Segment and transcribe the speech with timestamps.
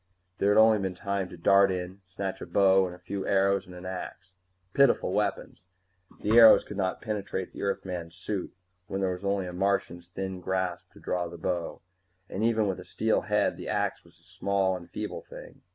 [0.39, 3.67] There had only been time to dart in, snatch a bow and a few arrows
[3.67, 4.31] and an axe.
[4.73, 5.61] Pitiful weapons
[6.21, 8.51] the arrows could not penetrate the Earthman's suit
[8.87, 11.83] when there was only a Martian's thin grasp to draw the bow,
[12.27, 15.61] and even with a steel head the axe was a small and feeble thing.